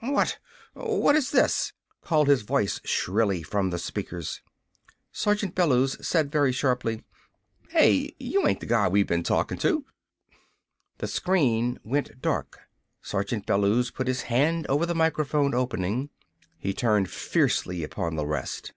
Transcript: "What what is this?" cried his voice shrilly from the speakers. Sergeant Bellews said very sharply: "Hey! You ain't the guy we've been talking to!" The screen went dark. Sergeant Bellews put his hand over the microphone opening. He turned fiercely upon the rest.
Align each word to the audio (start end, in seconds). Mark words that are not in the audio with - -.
"What 0.00 0.38
what 0.72 1.16
is 1.16 1.32
this?" 1.32 1.74
cried 2.00 2.26
his 2.26 2.40
voice 2.40 2.80
shrilly 2.82 3.42
from 3.42 3.68
the 3.68 3.78
speakers. 3.78 4.40
Sergeant 5.12 5.54
Bellews 5.54 5.98
said 6.00 6.32
very 6.32 6.50
sharply: 6.50 7.04
"Hey! 7.68 8.16
You 8.18 8.46
ain't 8.46 8.60
the 8.60 8.64
guy 8.64 8.88
we've 8.88 9.06
been 9.06 9.22
talking 9.22 9.58
to!" 9.58 9.84
The 10.96 11.08
screen 11.08 11.78
went 11.84 12.22
dark. 12.22 12.60
Sergeant 13.02 13.44
Bellews 13.44 13.90
put 13.90 14.08
his 14.08 14.22
hand 14.22 14.66
over 14.70 14.86
the 14.86 14.94
microphone 14.94 15.54
opening. 15.54 16.08
He 16.58 16.72
turned 16.72 17.10
fiercely 17.10 17.84
upon 17.84 18.16
the 18.16 18.24
rest. 18.24 18.72